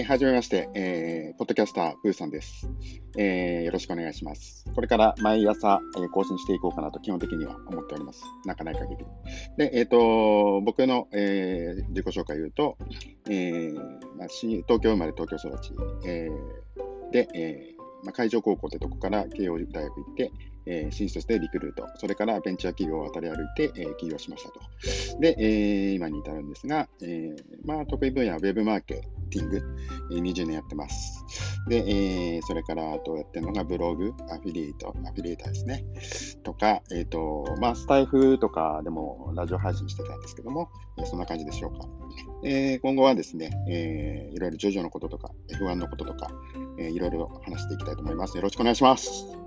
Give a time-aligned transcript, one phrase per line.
[0.00, 2.70] えはじめまして、えー、ポッドキャスター、プーさんです、
[3.18, 3.64] えー。
[3.64, 4.64] よろしくお願いします。
[4.72, 8.22] これから毎朝、えー、更新していこうかなと基本的には思っております。
[8.46, 9.04] 泣かない限り。
[9.56, 12.78] で、えっ、ー、と、僕の、えー、自己紹介を言うと、
[13.28, 13.74] えー
[14.16, 15.72] まあ、東京生まれ東京育ち、
[16.06, 20.30] えー、で、えーまあ、海上高校ってとこから慶応大学行って、
[20.66, 24.60] えー、新卒でリクルート、それからベンチャー企業を渡り歩いて、えー、起業しましたと。
[25.18, 29.62] で、えー、今に至るんですが、えーまあ、得意分野はウェブマーケティング、
[30.12, 31.24] えー、20年やってます。
[31.68, 35.84] で、えー、それからあとやってるのがブログ、アフィリエイト、アフィリエイターですね。
[36.42, 41.86] とか、えっ、ー、と、まあ、スタイフとかでもラジオ配信してたんですけども、えー、そんな感じでしょうか。
[42.44, 46.30] えー、今後はですね、えー、いろいろジョジョのこととか、F1 のこととか、
[46.78, 48.36] えー、いろいろ話していきたいと思います。
[48.36, 49.37] よろしくお願いします。